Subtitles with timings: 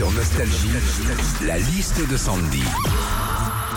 [0.00, 0.70] Sur Nostalgie,
[1.42, 2.62] la liste de Sandy.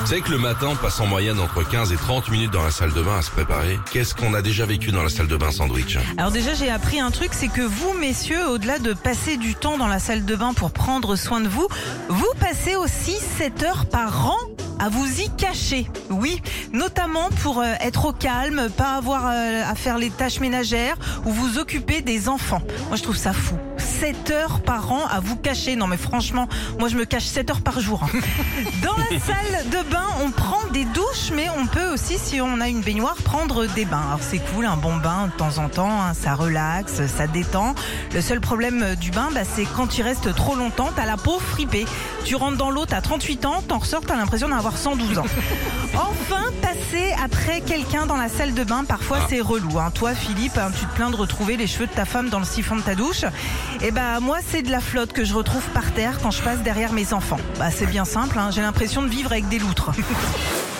[0.00, 2.62] Vous savez que le matin, on passe en moyenne entre 15 et 30 minutes dans
[2.62, 3.78] la salle de bain à se préparer.
[3.90, 5.96] Qu'est-ce qu'on a déjà vécu dans la salle de bain sandwich?
[6.18, 9.78] Alors déjà j'ai appris un truc, c'est que vous messieurs, au-delà de passer du temps
[9.78, 11.66] dans la salle de bain pour prendre soin de vous,
[12.10, 14.36] vous passez aussi 7 heures par an
[14.78, 15.86] à vous y cacher.
[16.10, 16.42] Oui,
[16.74, 21.32] notamment pour euh, être au calme, pas avoir euh, à faire les tâches ménagères ou
[21.32, 22.60] vous occuper des enfants.
[22.88, 23.56] Moi je trouve ça fou.
[24.00, 25.76] 7 heures par an à vous cacher.
[25.76, 26.48] Non mais franchement,
[26.78, 28.02] moi je me cache 7 heures par jour.
[28.02, 28.18] hein.
[28.82, 30.59] Dans la salle de bain, on prend
[32.00, 34.02] aussi, si on a une baignoire, prendre des bains.
[34.06, 37.74] Alors c'est cool, un bon bain de temps en temps, hein, ça relaxe, ça détend.
[38.14, 41.38] Le seul problème du bain, bah, c'est quand tu restes trop longtemps, t'as la peau
[41.38, 41.86] fripée.
[42.24, 45.24] Tu rentres dans l'eau, t'as 38 ans, t'en ressors, t'as l'impression d'avoir 112 ans.
[45.94, 49.78] Enfin, passer après quelqu'un dans la salle de bain, parfois c'est relou.
[49.78, 49.90] hein.
[49.92, 52.44] Toi, Philippe, hein, tu te plains de retrouver les cheveux de ta femme dans le
[52.44, 53.24] siphon de ta douche.
[53.82, 56.60] Et bah moi, c'est de la flotte que je retrouve par terre quand je passe
[56.60, 57.38] derrière mes enfants.
[57.58, 59.90] Bah c'est bien simple, j'ai l'impression de vivre avec des loutres.